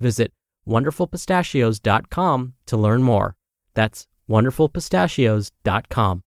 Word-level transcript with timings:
Visit 0.00 0.32
wonderfulpistachios.com 0.66 2.54
to 2.66 2.76
learn 2.76 3.02
more. 3.02 3.36
That's 3.74 4.06
wonderfulpistachios.com. 4.28 6.22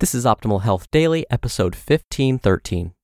This 0.00 0.14
is 0.14 0.24
Optimal 0.24 0.62
Health 0.62 0.90
Daily, 0.90 1.26
episode 1.30 1.74
1513 1.74 2.94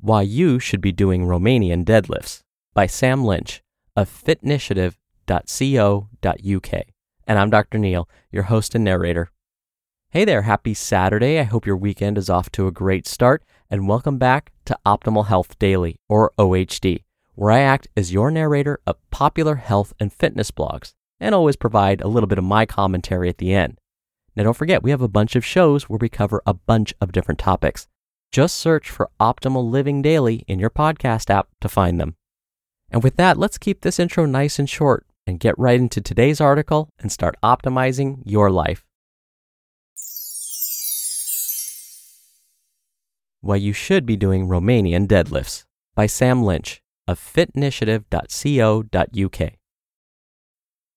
Why 0.00 0.22
You 0.22 0.58
Should 0.58 0.80
Be 0.80 0.90
Doing 0.92 1.24
Romanian 1.24 1.84
Deadlifts 1.84 2.40
by 2.74 2.86
Sam 2.86 3.24
Lynch 3.24 3.62
of 3.96 4.08
fitnitiative.co.uk. 4.08 6.82
And 7.26 7.38
I'm 7.38 7.50
Dr. 7.50 7.78
Neal, 7.78 8.08
your 8.30 8.42
host 8.44 8.74
and 8.74 8.84
narrator. 8.84 9.30
Hey 10.10 10.26
there, 10.26 10.42
happy 10.42 10.74
Saturday. 10.74 11.38
I 11.38 11.44
hope 11.44 11.66
your 11.66 11.76
weekend 11.76 12.18
is 12.18 12.28
off 12.28 12.50
to 12.52 12.66
a 12.66 12.72
great 12.72 13.06
start, 13.06 13.42
and 13.70 13.88
welcome 13.88 14.18
back 14.18 14.52
to 14.66 14.76
Optimal 14.84 15.28
Health 15.28 15.58
Daily, 15.58 15.96
or 16.08 16.32
OHD, 16.38 17.04
where 17.34 17.50
I 17.50 17.60
act 17.60 17.88
as 17.96 18.12
your 18.12 18.30
narrator 18.30 18.80
of 18.86 18.96
popular 19.10 19.56
health 19.56 19.92
and 19.98 20.12
fitness 20.12 20.50
blogs, 20.50 20.94
and 21.18 21.34
always 21.34 21.56
provide 21.56 22.00
a 22.00 22.08
little 22.08 22.26
bit 22.26 22.38
of 22.38 22.44
my 22.44 22.66
commentary 22.66 23.28
at 23.28 23.38
the 23.38 23.54
end. 23.54 23.78
Now, 24.34 24.44
don't 24.44 24.56
forget, 24.56 24.82
we 24.82 24.90
have 24.90 25.02
a 25.02 25.08
bunch 25.08 25.36
of 25.36 25.44
shows 25.44 25.88
where 25.88 25.98
we 26.00 26.08
cover 26.08 26.42
a 26.46 26.54
bunch 26.54 26.94
of 27.00 27.12
different 27.12 27.38
topics. 27.38 27.86
Just 28.32 28.56
search 28.56 28.88
for 28.88 29.10
Optimal 29.20 29.70
Living 29.70 30.02
Daily 30.02 30.44
in 30.46 30.58
your 30.58 30.70
podcast 30.70 31.30
app 31.30 31.48
to 31.60 31.68
find 31.68 32.00
them. 32.00 32.16
And 32.90 33.02
with 33.02 33.16
that, 33.16 33.38
let's 33.38 33.58
keep 33.58 33.82
this 33.82 33.98
intro 33.98 34.26
nice 34.26 34.58
and 34.58 34.68
short 34.68 35.06
and 35.26 35.40
get 35.40 35.58
right 35.58 35.78
into 35.78 36.00
today's 36.00 36.40
article 36.40 36.88
and 36.98 37.12
start 37.12 37.36
optimizing 37.42 38.22
your 38.24 38.50
life. 38.50 38.84
Why 43.40 43.56
You 43.56 43.72
Should 43.72 44.06
Be 44.06 44.16
Doing 44.16 44.46
Romanian 44.46 45.06
Deadlifts 45.06 45.64
by 45.94 46.06
Sam 46.06 46.42
Lynch 46.42 46.81
of 47.06 47.18
fitnitiative.co.uk. 47.18 49.52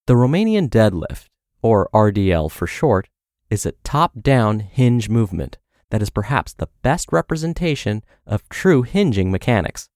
The 0.07 0.13
Romanian 0.13 0.69
deadlift, 0.69 1.25
or 1.61 1.89
RDL 1.93 2.51
for 2.51 2.67
short, 2.67 3.09
is 3.49 3.65
a 3.65 3.73
top 3.83 4.21
down 4.21 4.59
hinge 4.59 5.09
movement 5.09 5.57
that 5.89 6.01
is 6.01 6.09
perhaps 6.09 6.53
the 6.53 6.69
best 6.81 7.11
representation 7.11 8.03
of 8.25 8.47
true 8.49 8.83
hinging 8.83 9.31
mechanics. 9.31 9.89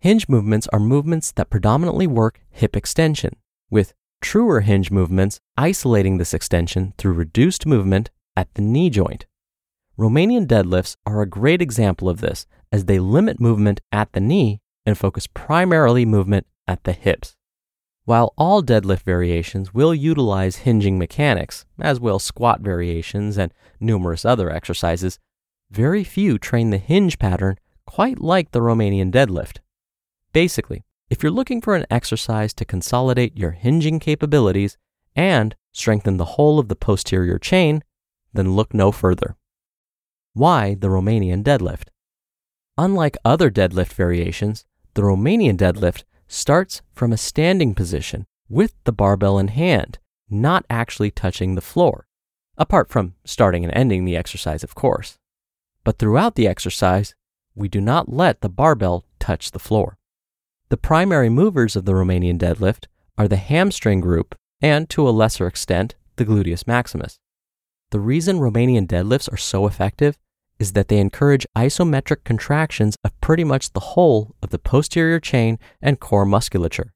Hinge 0.00 0.28
movements 0.28 0.68
are 0.72 0.80
movements 0.80 1.32
that 1.32 1.50
predominantly 1.50 2.06
work 2.06 2.40
hip 2.50 2.76
extension, 2.76 3.36
with 3.70 3.92
truer 4.20 4.60
hinge 4.60 4.90
movements 4.90 5.40
isolating 5.56 6.18
this 6.18 6.34
extension 6.34 6.94
through 6.96 7.12
reduced 7.12 7.66
movement 7.66 8.10
at 8.36 8.52
the 8.54 8.62
knee 8.62 8.90
joint. 8.90 9.26
Romanian 9.98 10.46
deadlifts 10.46 10.96
are 11.04 11.20
a 11.20 11.28
great 11.28 11.60
example 11.60 12.08
of 12.08 12.20
this 12.20 12.46
as 12.72 12.86
they 12.86 12.98
limit 12.98 13.40
movement 13.40 13.80
at 13.92 14.12
the 14.12 14.20
knee 14.20 14.60
and 14.86 14.96
focus 14.96 15.26
primarily 15.26 16.04
movement 16.06 16.46
at 16.66 16.84
the 16.84 16.92
hips. 16.92 17.36
While 18.04 18.34
all 18.36 18.62
deadlift 18.62 19.02
variations 19.02 19.72
will 19.74 19.94
utilize 19.94 20.56
hinging 20.56 20.98
mechanics, 20.98 21.64
as 21.78 22.00
will 22.00 22.18
squat 22.18 22.60
variations 22.60 23.38
and 23.38 23.52
numerous 23.78 24.24
other 24.24 24.50
exercises, 24.50 25.18
very 25.70 26.02
few 26.02 26.38
train 26.38 26.70
the 26.70 26.78
hinge 26.78 27.18
pattern 27.18 27.56
quite 27.86 28.20
like 28.20 28.50
the 28.50 28.60
Romanian 28.60 29.12
deadlift. 29.12 29.58
Basically, 30.32 30.84
if 31.08 31.22
you're 31.22 31.32
looking 31.32 31.60
for 31.60 31.74
an 31.74 31.86
exercise 31.90 32.54
to 32.54 32.64
consolidate 32.64 33.36
your 33.36 33.50
hinging 33.50 33.98
capabilities 33.98 34.78
and 35.14 35.54
strengthen 35.72 36.16
the 36.16 36.36
whole 36.36 36.58
of 36.58 36.68
the 36.68 36.76
posterior 36.76 37.38
chain, 37.38 37.82
then 38.32 38.54
look 38.54 38.72
no 38.72 38.92
further. 38.92 39.36
Why 40.34 40.74
the 40.74 40.88
Romanian 40.88 41.42
deadlift? 41.42 41.88
Unlike 42.78 43.16
other 43.24 43.50
deadlift 43.50 43.92
variations, 43.92 44.64
the 44.94 45.02
Romanian 45.02 45.56
deadlift 45.56 46.04
starts 46.28 46.82
from 46.92 47.12
a 47.12 47.16
standing 47.16 47.74
position 47.74 48.26
with 48.48 48.74
the 48.84 48.92
barbell 48.92 49.38
in 49.38 49.48
hand, 49.48 49.98
not 50.28 50.64
actually 50.68 51.10
touching 51.10 51.54
the 51.54 51.60
floor, 51.60 52.06
apart 52.56 52.88
from 52.88 53.14
starting 53.24 53.64
and 53.64 53.72
ending 53.74 54.04
the 54.04 54.16
exercise, 54.16 54.62
of 54.62 54.74
course. 54.74 55.18
But 55.84 55.98
throughout 55.98 56.34
the 56.34 56.46
exercise, 56.46 57.14
we 57.54 57.68
do 57.68 57.80
not 57.80 58.12
let 58.12 58.40
the 58.40 58.48
barbell 58.48 59.04
touch 59.18 59.50
the 59.50 59.58
floor. 59.58 59.98
The 60.68 60.76
primary 60.76 61.28
movers 61.28 61.74
of 61.74 61.84
the 61.84 61.92
Romanian 61.92 62.38
deadlift 62.38 62.86
are 63.18 63.28
the 63.28 63.36
hamstring 63.36 64.00
group 64.00 64.34
and, 64.60 64.88
to 64.90 65.08
a 65.08 65.10
lesser 65.10 65.46
extent, 65.46 65.94
the 66.16 66.24
gluteus 66.24 66.66
maximus. 66.66 67.18
The 67.90 68.00
reason 68.00 68.38
Romanian 68.38 68.86
deadlifts 68.86 69.32
are 69.32 69.36
so 69.36 69.66
effective 69.66 70.16
is 70.60 70.74
that 70.74 70.88
they 70.88 70.98
encourage 70.98 71.46
isometric 71.56 72.22
contractions 72.22 72.94
of 73.02 73.18
pretty 73.20 73.42
much 73.42 73.72
the 73.72 73.80
whole 73.80 74.36
of 74.42 74.50
the 74.50 74.58
posterior 74.58 75.18
chain 75.18 75.58
and 75.80 75.98
core 75.98 76.26
musculature. 76.26 76.92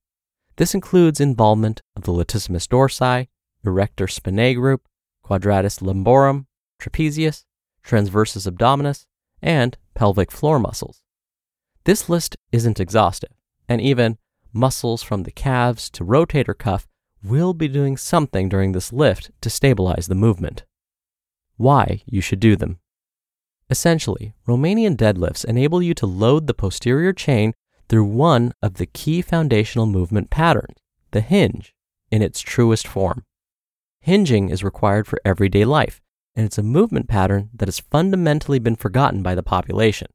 This 0.56 0.74
includes 0.74 1.20
involvement 1.20 1.80
of 1.96 2.04
the 2.04 2.12
latissimus 2.12 2.68
dorsi, 2.68 3.26
erector 3.64 4.06
spinae 4.06 4.54
group, 4.54 4.82
quadratus 5.24 5.80
lumborum, 5.80 6.46
trapezius, 6.80 7.44
transversus 7.84 8.48
abdominis, 8.48 9.06
and 9.42 9.76
pelvic 9.94 10.30
floor 10.30 10.58
muscles. 10.58 11.02
This 11.84 12.08
list 12.08 12.36
isn't 12.52 12.78
exhaustive, 12.78 13.32
and 13.68 13.80
even 13.80 14.18
muscles 14.52 15.02
from 15.02 15.22
the 15.22 15.32
calves 15.32 15.90
to 15.90 16.04
rotator 16.04 16.56
cuff 16.56 16.86
will 17.22 17.54
be 17.54 17.68
doing 17.68 17.96
something 17.96 18.48
during 18.48 18.72
this 18.72 18.92
lift 18.92 19.30
to 19.40 19.48
stabilize 19.48 20.06
the 20.08 20.14
movement. 20.14 20.64
Why 21.56 22.02
you 22.06 22.20
should 22.20 22.40
do 22.40 22.54
them. 22.56 22.78
Essentially, 23.70 24.34
Romanian 24.46 24.96
deadlifts 24.96 25.44
enable 25.44 25.82
you 25.82 25.94
to 25.94 26.06
load 26.06 26.46
the 26.46 26.54
posterior 26.54 27.12
chain 27.12 27.54
through 27.88 28.04
one 28.04 28.52
of 28.62 28.74
the 28.74 28.86
key 28.86 29.22
foundational 29.22 29.86
movement 29.86 30.30
patterns, 30.30 30.78
the 31.12 31.20
hinge, 31.20 31.74
in 32.10 32.22
its 32.22 32.40
truest 32.40 32.86
form. 32.86 33.24
Hinging 34.00 34.50
is 34.50 34.62
required 34.62 35.06
for 35.06 35.20
everyday 35.24 35.64
life, 35.64 36.00
and 36.36 36.44
it's 36.44 36.58
a 36.58 36.62
movement 36.62 37.08
pattern 37.08 37.50
that 37.54 37.68
has 37.68 37.80
fundamentally 37.80 38.58
been 38.58 38.76
forgotten 38.76 39.22
by 39.22 39.34
the 39.34 39.42
population. 39.42 40.08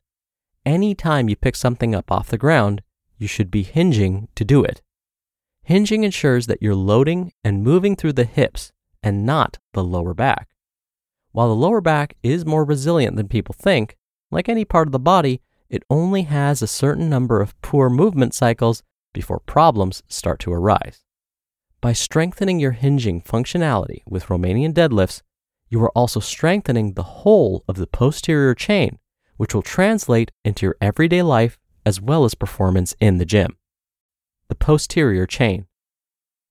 Any 0.66 0.94
time 0.94 1.30
you 1.30 1.36
pick 1.36 1.56
something 1.56 1.96
up 1.96 2.12
off 2.12 2.28
the 2.28 2.38
ground, 2.38 2.84
you 3.18 3.28
should 3.28 3.50
be 3.50 3.64
hinging 3.64 4.28
to 4.36 4.46
do 4.46 4.64
it. 4.64 4.82
Hinging 5.64 6.04
ensures 6.04 6.48
that 6.48 6.62
you're 6.62 6.76
loading 6.76 7.32
and 7.44 7.64
moving 7.64 7.96
through 7.96 8.14
the 8.14 8.26
hips 8.26 8.72
and 9.02 9.26
not 9.26 9.58
the 9.74 9.84
lower 9.84 10.14
back. 10.14 10.50
While 11.32 11.50
the 11.50 11.56
lower 11.56 11.82
back 11.82 12.16
is 12.24 12.46
more 12.46 12.64
resilient 12.64 13.16
than 13.16 13.28
people 13.28 13.56
think, 13.58 13.96
like 14.32 14.50
any 14.50 14.66
part 14.66 14.88
of 14.88 14.92
the 14.92 15.00
body, 15.00 15.42
it 15.70 15.84
only 15.90 16.24
has 16.24 16.62
a 16.62 16.68
certain 16.68 17.10
number 17.10 17.40
of 17.42 17.60
poor 17.62 17.90
movement 17.90 18.34
cycles 18.34 18.82
before 19.14 19.40
problems 19.40 20.02
start 20.08 20.40
to 20.40 20.54
arise. 20.54 21.04
By 21.82 21.94
strengthening 21.94 22.60
your 22.60 22.72
hinging 22.72 23.22
functionality 23.22 24.02
with 24.08 24.26
Romanian 24.26 24.74
deadlifts, 24.74 25.22
you 25.70 25.82
are 25.84 25.92
also 25.92 26.20
strengthening 26.20 26.94
the 26.94 27.04
whole 27.04 27.64
of 27.68 27.76
the 27.76 27.88
posterior 27.88 28.56
chain, 28.56 28.98
which 29.38 29.54
will 29.54 29.62
translate 29.62 30.32
into 30.44 30.66
your 30.66 30.76
everyday 30.82 31.22
life 31.22 31.58
as 31.86 32.02
well 32.02 32.26
as 32.26 32.34
performance 32.34 32.96
in 33.00 33.18
the 33.18 33.26
gym. 33.26 33.56
The 34.48 34.56
posterior 34.56 35.28
chain. 35.28 35.68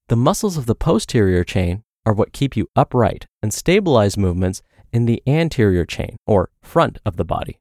The 0.07 0.17
muscles 0.17 0.57
of 0.57 0.67
the 0.67 0.77
posterior 0.77 1.45
chain 1.45 1.83
are 2.07 2.15
what 2.15 2.33
keep 2.33 2.57
you 2.57 2.69
upright 2.75 3.27
and 3.43 3.53
stabilize 3.53 4.17
movements 4.17 4.63
in 4.93 5.07
the 5.07 5.23
anterior 5.27 5.85
chain 5.85 6.17
or 6.27 6.51
front 6.61 6.99
of 7.05 7.17
the 7.17 7.25
body. 7.25 7.61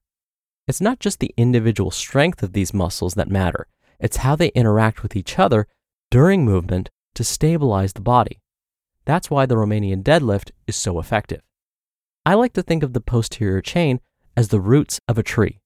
It's 0.68 0.82
not 0.82 1.00
just 1.00 1.20
the 1.20 1.34
individual 1.38 1.92
strength 1.92 2.44
of 2.44 2.54
these 2.54 2.74
muscles 2.74 3.14
that 3.14 3.30
matter, 3.30 3.68
it's 4.00 4.18
how 4.18 4.36
they 4.36 4.50
interact 4.50 5.02
with 5.02 5.16
each 5.16 5.40
other 5.40 5.68
during 6.12 6.46
movement 6.46 6.90
to 7.16 7.24
stabilize 7.24 7.94
the 7.94 8.02
body. 8.02 8.40
That's 9.06 9.32
why 9.32 9.46
the 9.46 9.56
Romanian 9.56 10.04
deadlift 10.04 10.52
is 10.68 10.76
so 10.76 11.00
effective. 11.00 11.42
I 12.26 12.34
like 12.34 12.54
to 12.54 12.62
think 12.62 12.84
of 12.84 12.94
the 12.94 13.02
posterior 13.02 13.62
chain 13.62 14.02
as 14.36 14.50
the 14.50 14.60
roots 14.60 15.00
of 15.08 15.18
a 15.18 15.24
tree. 15.24 15.62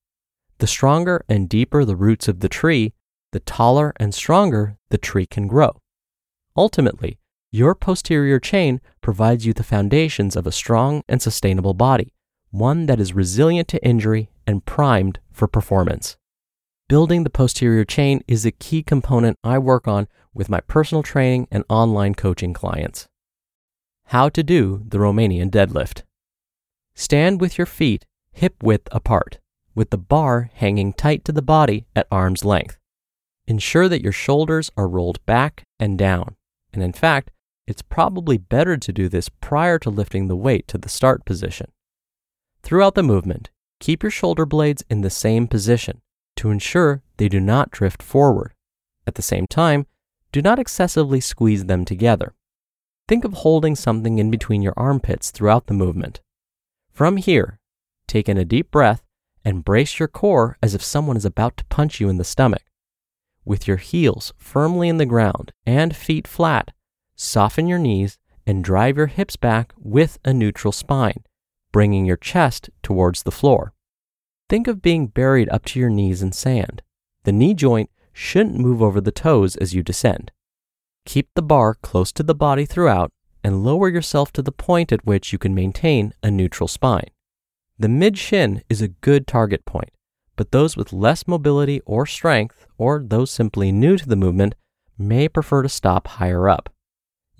The 0.59 0.67
stronger 0.67 1.25
and 1.27 1.49
deeper 1.49 1.83
the 1.83 1.95
roots 1.95 2.27
of 2.27 2.39
the 2.39 2.49
tree, 2.49 2.93
the 3.31 3.39
taller 3.39 3.93
and 3.97 4.13
stronger 4.13 4.77
the 4.89 4.99
tree 4.99 5.25
can 5.25 5.47
grow. 5.47 5.81
Ultimately, 6.55 7.17
your 7.51 7.75
posterior 7.75 8.39
chain 8.39 8.79
provides 9.01 9.45
you 9.45 9.53
the 9.53 9.63
foundations 9.63 10.37
of 10.37 10.47
a 10.47 10.51
strong 10.51 11.03
and 11.09 11.21
sustainable 11.21 11.73
body, 11.73 12.13
one 12.49 12.85
that 12.85 12.99
is 12.99 13.13
resilient 13.13 13.67
to 13.67 13.85
injury 13.85 14.29
and 14.47 14.65
primed 14.65 15.19
for 15.33 15.47
performance. 15.47 16.15
Building 16.87 17.23
the 17.23 17.29
posterior 17.29 17.83
chain 17.83 18.21
is 18.27 18.45
a 18.45 18.51
key 18.51 18.81
component 18.81 19.37
I 19.43 19.57
work 19.57 19.87
on 19.87 20.07
with 20.33 20.49
my 20.49 20.61
personal 20.61 21.03
training 21.03 21.49
and 21.51 21.65
online 21.67 22.15
coaching 22.15 22.53
clients. 22.53 23.09
How 24.05 24.29
to 24.29 24.43
do 24.43 24.83
the 24.87 24.97
Romanian 24.97 25.49
deadlift. 25.49 26.03
Stand 26.95 27.41
with 27.41 27.57
your 27.57 27.67
feet 27.67 28.05
hip 28.31 28.63
width 28.63 28.87
apart, 28.91 29.39
with 29.75 29.89
the 29.89 29.97
bar 29.97 30.49
hanging 30.53 30.93
tight 30.93 31.25
to 31.25 31.33
the 31.33 31.41
body 31.41 31.85
at 31.95 32.07
arm's 32.09 32.45
length. 32.45 32.77
Ensure 33.45 33.89
that 33.89 34.01
your 34.01 34.13
shoulders 34.13 34.71
are 34.77 34.87
rolled 34.87 35.25
back 35.25 35.63
and 35.79 35.97
down, 35.97 36.35
and 36.73 36.81
in 36.81 36.93
fact, 36.93 37.29
it's 37.71 37.81
probably 37.81 38.37
better 38.37 38.75
to 38.77 38.93
do 38.93 39.07
this 39.07 39.29
prior 39.29 39.79
to 39.79 39.89
lifting 39.89 40.27
the 40.27 40.35
weight 40.35 40.67
to 40.67 40.77
the 40.77 40.89
start 40.89 41.23
position. 41.25 41.71
Throughout 42.61 42.95
the 42.95 43.01
movement, 43.01 43.49
keep 43.79 44.03
your 44.03 44.11
shoulder 44.11 44.45
blades 44.45 44.83
in 44.89 45.01
the 45.01 45.09
same 45.09 45.47
position 45.47 46.01
to 46.35 46.51
ensure 46.51 47.01
they 47.17 47.29
do 47.29 47.39
not 47.39 47.71
drift 47.71 48.03
forward. 48.03 48.53
At 49.07 49.15
the 49.15 49.21
same 49.21 49.47
time, 49.47 49.87
do 50.31 50.41
not 50.41 50.59
excessively 50.59 51.21
squeeze 51.21 51.65
them 51.65 51.85
together. 51.85 52.33
Think 53.07 53.23
of 53.23 53.33
holding 53.33 53.75
something 53.75 54.19
in 54.19 54.29
between 54.29 54.61
your 54.61 54.73
armpits 54.75 55.31
throughout 55.31 55.67
the 55.67 55.73
movement. 55.73 56.19
From 56.91 57.17
here, 57.17 57.57
take 58.05 58.27
in 58.27 58.37
a 58.37 58.45
deep 58.45 58.69
breath 58.69 59.01
and 59.45 59.65
brace 59.65 59.97
your 59.97 60.09
core 60.09 60.57
as 60.61 60.75
if 60.75 60.83
someone 60.83 61.17
is 61.17 61.25
about 61.25 61.55
to 61.57 61.65
punch 61.65 62.01
you 62.01 62.09
in 62.09 62.17
the 62.17 62.23
stomach. 62.23 62.63
With 63.45 63.67
your 63.67 63.77
heels 63.77 64.33
firmly 64.37 64.89
in 64.89 64.97
the 64.97 65.05
ground 65.05 65.53
and 65.65 65.95
feet 65.95 66.27
flat, 66.27 66.71
soften 67.21 67.67
your 67.67 67.79
knees 67.79 68.17
and 68.47 68.63
drive 68.63 68.97
your 68.97 69.07
hips 69.07 69.35
back 69.35 69.73
with 69.77 70.17
a 70.25 70.33
neutral 70.33 70.71
spine, 70.71 71.23
bringing 71.71 72.05
your 72.05 72.17
chest 72.17 72.69
towards 72.81 73.23
the 73.23 73.31
floor. 73.31 73.73
Think 74.49 74.67
of 74.67 74.81
being 74.81 75.07
buried 75.07 75.47
up 75.49 75.63
to 75.65 75.79
your 75.79 75.89
knees 75.89 76.23
in 76.23 76.31
sand. 76.31 76.81
The 77.23 77.31
knee 77.31 77.53
joint 77.53 77.89
shouldn't 78.11 78.57
move 78.57 78.81
over 78.81 78.99
the 78.99 79.11
toes 79.11 79.55
as 79.55 79.73
you 79.73 79.83
descend. 79.83 80.31
Keep 81.05 81.29
the 81.35 81.41
bar 81.41 81.75
close 81.75 82.11
to 82.13 82.23
the 82.23 82.35
body 82.35 82.65
throughout 82.65 83.11
and 83.43 83.63
lower 83.63 83.87
yourself 83.87 84.33
to 84.33 84.41
the 84.41 84.51
point 84.51 84.91
at 84.91 85.05
which 85.05 85.31
you 85.31 85.37
can 85.37 85.55
maintain 85.55 86.13
a 86.21 86.31
neutral 86.31 86.67
spine. 86.67 87.09
The 87.77 87.89
mid 87.89 88.17
shin 88.17 88.63
is 88.69 88.81
a 88.81 88.87
good 88.87 89.27
target 89.27 89.65
point, 89.65 89.91
but 90.35 90.51
those 90.51 90.75
with 90.75 90.91
less 90.91 91.27
mobility 91.27 91.81
or 91.85 92.05
strength, 92.05 92.67
or 92.77 93.03
those 93.03 93.31
simply 93.31 93.71
new 93.71 93.97
to 93.97 94.07
the 94.07 94.15
movement, 94.15 94.55
may 94.97 95.27
prefer 95.27 95.61
to 95.61 95.69
stop 95.69 96.07
higher 96.07 96.49
up. 96.49 96.69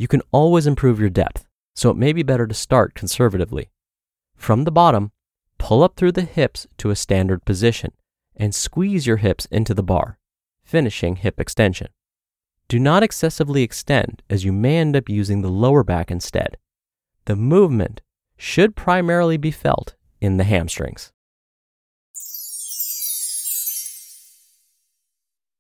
You 0.02 0.08
can 0.08 0.24
always 0.32 0.66
improve 0.66 1.00
your 1.00 1.12
depth, 1.12 1.46
so 1.76 1.92
it 1.92 1.96
may 1.96 2.12
be 2.12 2.24
better 2.24 2.48
to 2.48 2.56
start 2.56 2.96
conservatively. 2.96 3.70
From 4.36 4.64
the 4.64 4.72
bottom, 4.72 5.12
pull 5.60 5.84
up 5.84 5.96
through 5.96 6.14
the 6.14 6.24
hips 6.24 6.66
to 6.78 6.90
a 6.90 6.96
standard 6.96 7.46
position 7.46 7.92
and 8.36 8.56
squeeze 8.56 9.06
your 9.06 9.18
hips 9.18 9.46
into 9.52 9.76
the 9.76 9.84
bar, 9.84 10.18
finishing 10.64 11.18
hip 11.18 11.40
extension. 11.40 11.90
Do 12.68 12.80
not 12.80 13.04
excessively 13.04 13.62
extend 13.62 14.24
as 14.28 14.44
you 14.44 14.52
may 14.52 14.80
end 14.80 14.96
up 14.96 15.08
using 15.08 15.44
the 15.44 15.52
lower 15.52 15.84
back 15.84 16.10
instead. 16.10 16.58
The 17.26 17.36
movement 17.36 18.02
should 18.38 18.76
primarily 18.76 19.38
be 19.38 19.52
felt 19.52 19.94
in 20.20 20.38
the 20.38 20.46
hamstrings. 20.46 21.14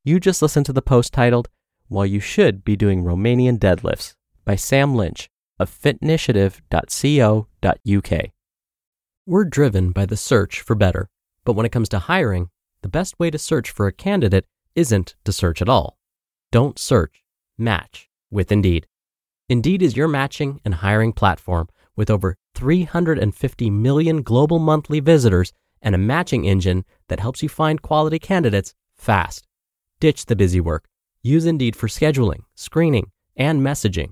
You 0.03 0.19
just 0.19 0.41
listened 0.41 0.65
to 0.65 0.73
the 0.73 0.81
post 0.81 1.13
titled, 1.13 1.47
Why 1.89 2.05
You 2.05 2.19
Should 2.19 2.65
Be 2.65 2.75
Doing 2.75 3.03
Romanian 3.03 3.59
Deadlifts 3.59 4.15
by 4.45 4.55
Sam 4.55 4.95
Lynch 4.95 5.29
of 5.59 5.69
fitinitiative.co.uk. 5.69 8.31
We're 9.27 9.45
driven 9.45 9.91
by 9.91 10.05
the 10.05 10.17
search 10.17 10.61
for 10.61 10.75
better, 10.75 11.09
but 11.45 11.53
when 11.53 11.65
it 11.65 11.71
comes 11.71 11.89
to 11.89 11.99
hiring, 11.99 12.49
the 12.81 12.89
best 12.89 13.19
way 13.19 13.29
to 13.29 13.38
search 13.38 13.69
for 13.69 13.88
a 13.88 13.93
candidate 13.93 14.45
isn't 14.75 15.15
to 15.25 15.31
search 15.31 15.61
at 15.61 15.69
all. 15.69 15.97
Don't 16.51 16.79
search, 16.79 17.23
match 17.57 18.09
with 18.31 18.51
Indeed. 18.51 18.88
Indeed 19.47 19.83
is 19.83 19.95
your 19.95 20.07
matching 20.07 20.59
and 20.65 20.75
hiring 20.75 21.13
platform 21.13 21.67
with 21.95 22.09
over 22.09 22.35
350 22.55 23.69
million 23.69 24.23
global 24.23 24.59
monthly 24.59 24.99
visitors 24.99 25.53
and 25.81 25.93
a 25.93 25.99
matching 25.99 26.45
engine 26.45 26.83
that 27.07 27.19
helps 27.19 27.43
you 27.43 27.49
find 27.49 27.81
quality 27.81 28.19
candidates 28.19 28.73
fast. 28.97 29.47
Ditch 29.99 30.25
the 30.25 30.35
busy 30.35 30.59
work. 30.59 30.88
Use 31.21 31.45
Indeed 31.45 31.75
for 31.75 31.88
scheduling, 31.88 32.41
screening, 32.55 33.11
and 33.35 33.61
messaging. 33.61 34.11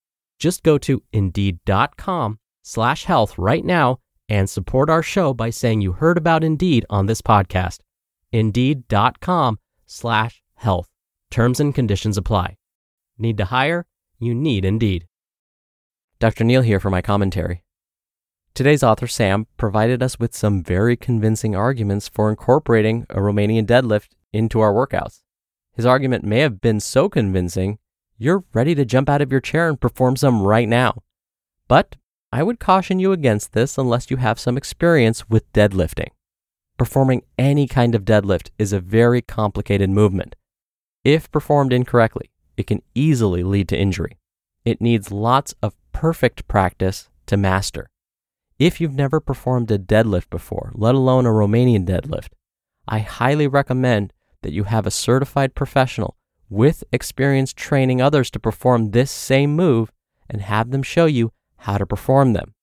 Just 0.41 0.63
go 0.63 0.79
to 0.79 1.03
indeed.com 1.13 2.39
slash 2.63 3.05
health 3.05 3.37
right 3.37 3.63
now 3.63 3.99
and 4.27 4.49
support 4.49 4.89
our 4.89 5.03
show 5.03 5.35
by 5.35 5.51
saying 5.51 5.81
you 5.81 5.91
heard 5.91 6.17
about 6.17 6.43
Indeed 6.43 6.83
on 6.89 7.05
this 7.05 7.21
podcast. 7.21 7.81
Indeed.com 8.31 9.59
slash 9.85 10.41
health. 10.55 10.89
Terms 11.29 11.59
and 11.59 11.75
conditions 11.75 12.17
apply. 12.17 12.57
Need 13.19 13.37
to 13.37 13.45
hire? 13.45 13.85
You 14.17 14.33
need 14.33 14.65
Indeed. 14.65 15.05
Dr. 16.17 16.43
Neal 16.43 16.63
here 16.63 16.79
for 16.79 16.89
my 16.89 17.03
commentary. 17.03 17.63
Today's 18.55 18.81
author, 18.81 19.05
Sam, 19.05 19.45
provided 19.57 20.01
us 20.01 20.17
with 20.17 20.35
some 20.35 20.63
very 20.63 20.97
convincing 20.97 21.55
arguments 21.55 22.07
for 22.07 22.31
incorporating 22.31 23.05
a 23.11 23.17
Romanian 23.17 23.67
deadlift 23.67 24.09
into 24.33 24.59
our 24.59 24.73
workouts. 24.73 25.19
His 25.75 25.85
argument 25.85 26.23
may 26.23 26.39
have 26.39 26.59
been 26.61 26.79
so 26.79 27.09
convincing 27.09 27.77
you're 28.21 28.43
ready 28.53 28.75
to 28.75 28.85
jump 28.85 29.09
out 29.09 29.21
of 29.21 29.31
your 29.31 29.41
chair 29.41 29.67
and 29.67 29.81
perform 29.81 30.15
some 30.15 30.43
right 30.43 30.69
now. 30.69 31.01
But 31.67 31.95
I 32.31 32.43
would 32.43 32.59
caution 32.59 32.99
you 32.99 33.11
against 33.11 33.53
this 33.53 33.79
unless 33.79 34.11
you 34.11 34.17
have 34.17 34.39
some 34.39 34.57
experience 34.57 35.27
with 35.27 35.51
deadlifting. 35.53 36.09
Performing 36.77 37.23
any 37.39 37.67
kind 37.67 37.95
of 37.95 38.05
deadlift 38.05 38.51
is 38.59 38.73
a 38.73 38.79
very 38.79 39.23
complicated 39.23 39.89
movement. 39.89 40.35
If 41.03 41.31
performed 41.31 41.73
incorrectly, 41.73 42.29
it 42.57 42.67
can 42.67 42.83
easily 42.93 43.41
lead 43.41 43.67
to 43.69 43.79
injury. 43.79 44.19
It 44.65 44.81
needs 44.81 45.11
lots 45.11 45.55
of 45.63 45.73
perfect 45.91 46.47
practice 46.47 47.09
to 47.25 47.37
master. 47.37 47.89
If 48.59 48.79
you've 48.79 48.93
never 48.93 49.19
performed 49.19 49.71
a 49.71 49.79
deadlift 49.79 50.29
before, 50.29 50.71
let 50.75 50.93
alone 50.93 51.25
a 51.25 51.29
Romanian 51.29 51.87
deadlift, 51.87 52.29
I 52.87 52.99
highly 52.99 53.47
recommend 53.47 54.13
that 54.43 54.53
you 54.53 54.65
have 54.65 54.85
a 54.85 54.91
certified 54.91 55.55
professional 55.55 56.17
with 56.51 56.83
experience 56.91 57.53
training 57.53 58.01
others 58.01 58.29
to 58.29 58.39
perform 58.39 58.91
this 58.91 59.09
same 59.09 59.55
move 59.55 59.91
and 60.29 60.41
have 60.41 60.69
them 60.69 60.83
show 60.83 61.05
you 61.05 61.31
how 61.59 61.77
to 61.77 61.85
perform 61.85 62.33
them. 62.33 62.53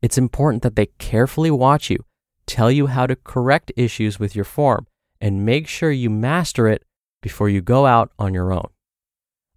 It's 0.00 0.16
important 0.16 0.62
that 0.62 0.76
they 0.76 0.86
carefully 0.98 1.50
watch 1.50 1.90
you, 1.90 2.04
tell 2.46 2.70
you 2.70 2.86
how 2.86 3.06
to 3.06 3.16
correct 3.16 3.72
issues 3.76 4.20
with 4.20 4.36
your 4.36 4.44
form, 4.44 4.86
and 5.20 5.44
make 5.44 5.66
sure 5.66 5.90
you 5.90 6.08
master 6.08 6.68
it 6.68 6.84
before 7.20 7.48
you 7.48 7.60
go 7.60 7.86
out 7.86 8.12
on 8.16 8.32
your 8.32 8.52
own. 8.52 8.68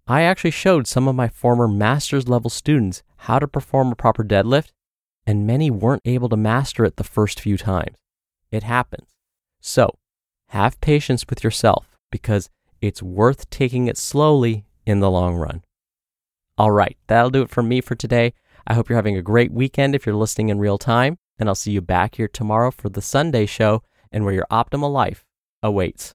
I 0.08 0.22
actually 0.22 0.50
showed 0.50 0.88
some 0.88 1.06
of 1.06 1.14
my 1.14 1.28
former 1.28 1.68
master's 1.68 2.28
level 2.28 2.50
students 2.50 3.04
how 3.16 3.38
to 3.38 3.46
perform 3.46 3.92
a 3.92 3.96
proper 3.96 4.24
deadlift, 4.24 4.72
and 5.24 5.46
many 5.46 5.70
weren't 5.70 6.02
able 6.04 6.28
to 6.30 6.36
master 6.36 6.84
it 6.84 6.96
the 6.96 7.04
first 7.04 7.38
few 7.38 7.56
times. 7.56 7.96
It 8.50 8.64
happens. 8.64 9.10
So, 9.60 9.98
have 10.48 10.80
patience 10.80 11.24
with 11.30 11.44
yourself 11.44 11.86
because 12.10 12.50
it's 12.80 13.02
worth 13.02 13.48
taking 13.50 13.86
it 13.86 13.96
slowly 13.96 14.64
in 14.86 15.00
the 15.00 15.10
long 15.10 15.36
run. 15.36 15.62
All 16.56 16.70
right, 16.70 16.96
that'll 17.06 17.30
do 17.30 17.42
it 17.42 17.50
for 17.50 17.62
me 17.62 17.80
for 17.80 17.94
today. 17.94 18.34
I 18.66 18.74
hope 18.74 18.88
you're 18.88 18.98
having 18.98 19.16
a 19.16 19.22
great 19.22 19.52
weekend 19.52 19.94
if 19.94 20.04
you're 20.04 20.14
listening 20.14 20.48
in 20.48 20.58
real 20.58 20.78
time, 20.78 21.18
and 21.38 21.48
I'll 21.48 21.54
see 21.54 21.72
you 21.72 21.80
back 21.80 22.16
here 22.16 22.28
tomorrow 22.28 22.70
for 22.70 22.88
the 22.88 23.02
Sunday 23.02 23.46
show 23.46 23.82
and 24.12 24.24
where 24.24 24.34
your 24.34 24.46
optimal 24.50 24.92
life 24.92 25.24
awaits. 25.62 26.14